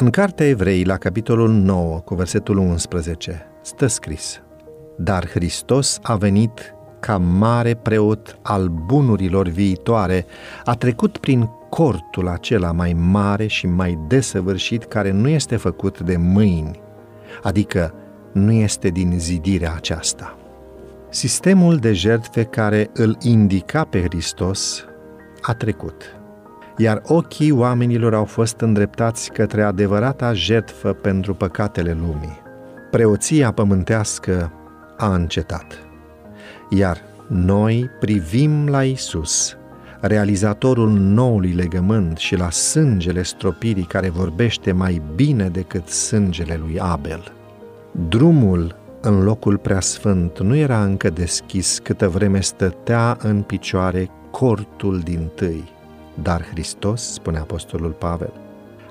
În 0.00 0.10
Cartea 0.10 0.46
Evrei, 0.46 0.84
la 0.84 0.96
capitolul 0.96 1.50
9, 1.50 1.98
cu 1.98 2.14
versetul 2.14 2.56
11, 2.56 3.46
stă 3.62 3.86
scris 3.86 4.42
Dar 4.96 5.28
Hristos 5.28 5.98
a 6.02 6.16
venit 6.16 6.74
ca 7.00 7.16
mare 7.16 7.74
preot 7.74 8.38
al 8.42 8.68
bunurilor 8.68 9.48
viitoare, 9.48 10.26
a 10.64 10.74
trecut 10.74 11.18
prin 11.18 11.50
cortul 11.70 12.28
acela 12.28 12.72
mai 12.72 12.92
mare 12.92 13.46
și 13.46 13.66
mai 13.66 13.98
desăvârșit 14.08 14.84
care 14.84 15.10
nu 15.10 15.28
este 15.28 15.56
făcut 15.56 16.00
de 16.00 16.16
mâini, 16.16 16.80
adică 17.42 17.94
nu 18.32 18.52
este 18.52 18.88
din 18.88 19.18
zidirea 19.18 19.72
aceasta. 19.76 20.38
Sistemul 21.08 21.76
de 21.76 21.92
jertfe 21.92 22.44
care 22.44 22.90
îl 22.94 23.16
indica 23.22 23.84
pe 23.84 24.02
Hristos 24.02 24.84
a 25.40 25.54
trecut, 25.54 26.17
iar 26.78 27.02
ochii 27.04 27.50
oamenilor 27.50 28.14
au 28.14 28.24
fost 28.24 28.60
îndreptați 28.60 29.30
către 29.30 29.62
adevărata 29.62 30.32
jertfă 30.32 30.92
pentru 30.92 31.34
păcatele 31.34 31.96
lumii. 32.00 32.42
Preoția 32.90 33.52
pământească 33.52 34.52
a 34.96 35.14
încetat, 35.14 35.78
iar 36.70 36.98
noi 37.26 37.90
privim 38.00 38.68
la 38.68 38.84
Isus, 38.84 39.56
realizatorul 40.00 40.90
noului 40.90 41.52
legământ 41.52 42.16
și 42.16 42.36
la 42.36 42.50
sângele 42.50 43.22
stropirii 43.22 43.84
care 43.84 44.10
vorbește 44.10 44.72
mai 44.72 45.02
bine 45.14 45.48
decât 45.48 45.88
sângele 45.88 46.60
lui 46.66 46.80
Abel. 46.80 47.32
Drumul 48.08 48.76
în 49.00 49.22
locul 49.22 49.56
preasfânt 49.56 50.40
nu 50.40 50.56
era 50.56 50.82
încă 50.82 51.10
deschis 51.10 51.78
câtă 51.82 52.08
vreme 52.08 52.40
stătea 52.40 53.16
în 53.20 53.42
picioare 53.42 54.10
cortul 54.30 54.98
din 54.98 55.30
tâi. 55.34 55.76
Dar 56.22 56.46
Hristos, 56.50 57.12
spune 57.12 57.38
Apostolul 57.38 57.90
Pavel, 57.90 58.32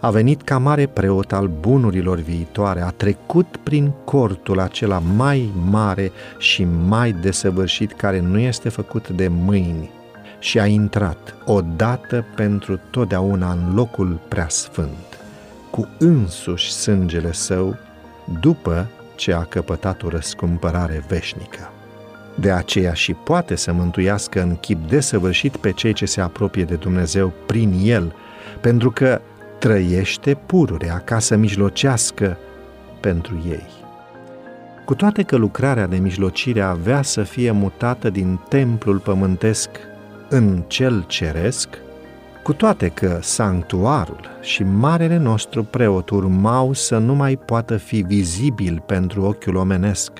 a 0.00 0.10
venit 0.10 0.42
ca 0.42 0.58
mare 0.58 0.86
preot 0.86 1.32
al 1.32 1.50
bunurilor 1.60 2.18
viitoare, 2.18 2.80
a 2.80 2.90
trecut 2.90 3.56
prin 3.62 3.92
cortul 4.04 4.60
acela 4.60 4.98
mai 4.98 5.52
mare 5.70 6.12
și 6.38 6.64
mai 6.64 7.12
desăvârșit 7.12 7.92
care 7.92 8.20
nu 8.20 8.38
este 8.38 8.68
făcut 8.68 9.08
de 9.08 9.28
mâini 9.28 9.90
și 10.38 10.58
a 10.58 10.66
intrat 10.66 11.34
odată 11.44 12.24
pentru 12.36 12.80
totdeauna 12.90 13.52
în 13.52 13.74
locul 13.74 14.20
preasfânt, 14.28 15.18
cu 15.70 15.88
însuși 15.98 16.72
sângele 16.72 17.32
său, 17.32 17.76
după 18.40 18.86
ce 19.14 19.32
a 19.32 19.42
căpătat 19.44 20.02
o 20.02 20.08
răscumpărare 20.08 21.04
veșnică. 21.08 21.70
De 22.34 22.50
aceea 22.50 22.92
și 22.92 23.12
poate 23.12 23.54
să 23.54 23.72
mântuiască 23.72 24.42
în 24.42 24.56
chip 24.56 24.88
desăvârșit 24.88 25.56
pe 25.56 25.72
cei 25.72 25.92
ce 25.92 26.04
se 26.04 26.20
apropie 26.20 26.64
de 26.64 26.74
Dumnezeu 26.74 27.32
prin 27.46 27.74
El, 27.82 28.14
pentru 28.60 28.90
că 28.90 29.20
trăiește 29.58 30.34
pururea 30.46 30.98
ca 30.98 31.18
să 31.18 31.36
mijlocească 31.36 32.36
pentru 33.00 33.42
ei. 33.48 33.66
Cu 34.84 34.94
toate 34.94 35.22
că 35.22 35.36
lucrarea 35.36 35.86
de 35.86 35.96
mijlocire 35.96 36.60
avea 36.60 37.02
să 37.02 37.22
fie 37.22 37.50
mutată 37.50 38.10
din 38.10 38.40
templul 38.48 38.98
pământesc 38.98 39.68
în 40.28 40.62
cel 40.66 41.04
ceresc, 41.06 41.68
cu 42.42 42.52
toate 42.52 42.88
că 42.88 43.18
sanctuarul 43.22 44.20
și 44.40 44.62
marele 44.62 45.16
nostru 45.16 45.64
preot 45.64 46.10
urmau 46.10 46.72
să 46.72 46.98
nu 46.98 47.14
mai 47.14 47.36
poată 47.36 47.76
fi 47.76 48.00
vizibil 48.00 48.82
pentru 48.86 49.22
ochiul 49.22 49.56
omenesc, 49.56 50.12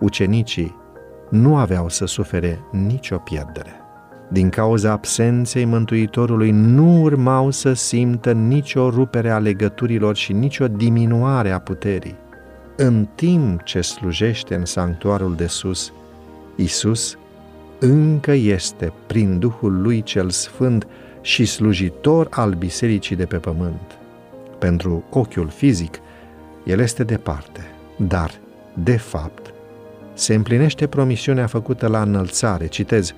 ucenicii 0.00 0.84
nu 1.30 1.56
aveau 1.56 1.88
să 1.88 2.06
sufere 2.06 2.60
nicio 2.70 3.16
pierdere. 3.16 3.80
Din 4.28 4.48
cauza 4.48 4.90
absenței 4.90 5.64
Mântuitorului 5.64 6.50
nu 6.50 7.02
urmau 7.02 7.50
să 7.50 7.72
simtă 7.72 8.32
nicio 8.32 8.90
rupere 8.90 9.30
a 9.30 9.38
legăturilor 9.38 10.16
și 10.16 10.32
nicio 10.32 10.68
diminuare 10.68 11.50
a 11.50 11.58
puterii. 11.58 12.16
În 12.76 13.06
timp 13.14 13.62
ce 13.62 13.80
slujește 13.80 14.54
în 14.54 14.64
sanctuarul 14.64 15.34
de 15.34 15.46
sus, 15.46 15.92
Isus 16.56 17.18
încă 17.78 18.32
este, 18.32 18.92
prin 19.06 19.38
Duhul 19.38 19.80
lui 19.82 20.02
cel 20.02 20.30
Sfânt, 20.30 20.86
și 21.26 21.44
slujitor 21.44 22.26
al 22.30 22.54
bisericii 22.54 23.16
de 23.16 23.24
pe 23.24 23.36
pământ. 23.36 23.98
Pentru 24.58 25.04
ochiul 25.10 25.48
fizic, 25.48 25.98
el 26.64 26.80
este 26.80 27.04
departe, 27.04 27.60
dar, 27.96 28.30
de 28.74 28.96
fapt, 28.96 29.45
se 30.16 30.34
împlinește 30.34 30.86
promisiunea 30.86 31.46
făcută 31.46 31.86
la 31.86 32.02
înălțare. 32.02 32.66
Citez, 32.66 33.14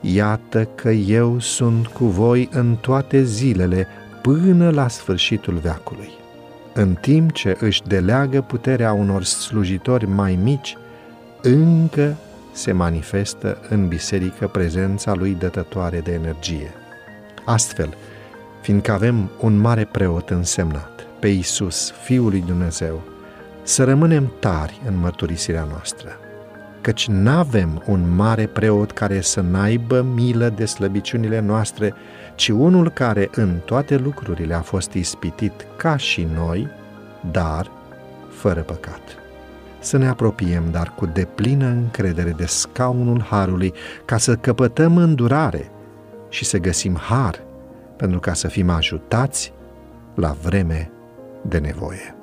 Iată 0.00 0.64
că 0.64 0.90
eu 0.90 1.38
sunt 1.38 1.86
cu 1.86 2.04
voi 2.04 2.48
în 2.52 2.76
toate 2.80 3.22
zilele 3.22 3.86
până 4.22 4.70
la 4.70 4.88
sfârșitul 4.88 5.54
veacului. 5.54 6.10
În 6.74 6.94
timp 6.94 7.32
ce 7.32 7.56
își 7.60 7.82
deleagă 7.82 8.40
puterea 8.40 8.92
unor 8.92 9.22
slujitori 9.22 10.06
mai 10.06 10.38
mici, 10.42 10.76
încă 11.42 12.16
se 12.52 12.72
manifestă 12.72 13.58
în 13.68 13.88
biserică 13.88 14.46
prezența 14.46 15.14
lui 15.14 15.34
dătătoare 15.34 16.00
de 16.00 16.12
energie. 16.12 16.72
Astfel, 17.44 17.94
fiindcă 18.60 18.92
avem 18.92 19.30
un 19.40 19.58
mare 19.58 19.84
preot 19.84 20.30
însemnat, 20.30 21.06
pe 21.20 21.28
Iisus, 21.28 21.92
Fiul 22.02 22.30
lui 22.30 22.44
Dumnezeu, 22.46 23.02
să 23.62 23.84
rămânem 23.84 24.32
tari 24.40 24.80
în 24.86 24.98
mărturisirea 24.98 25.66
noastră, 25.70 26.18
căci 26.80 27.08
n-avem 27.08 27.82
un 27.86 28.14
mare 28.14 28.46
preot 28.46 28.90
care 28.90 29.20
să 29.20 29.40
n-aibă 29.40 30.02
milă 30.14 30.48
de 30.48 30.64
slăbiciunile 30.64 31.40
noastre, 31.40 31.94
ci 32.34 32.48
unul 32.48 32.90
care 32.90 33.28
în 33.34 33.58
toate 33.64 33.96
lucrurile 33.96 34.54
a 34.54 34.60
fost 34.60 34.92
ispitit 34.92 35.66
ca 35.76 35.96
și 35.96 36.28
noi, 36.34 36.68
dar 37.30 37.70
fără 38.28 38.60
păcat. 38.60 39.00
Să 39.80 39.96
ne 39.96 40.08
apropiem, 40.08 40.62
dar 40.70 40.92
cu 40.96 41.06
deplină 41.06 41.66
încredere 41.66 42.30
de 42.30 42.46
scaunul 42.46 43.22
Harului, 43.22 43.72
ca 44.04 44.16
să 44.16 44.36
căpătăm 44.36 44.96
îndurare 44.96 45.70
și 46.28 46.44
să 46.44 46.58
găsim 46.58 46.96
har 46.96 47.42
pentru 47.96 48.20
ca 48.20 48.32
să 48.32 48.48
fim 48.48 48.70
ajutați 48.70 49.52
la 50.14 50.36
vreme 50.42 50.90
de 51.42 51.58
nevoie. 51.58 52.17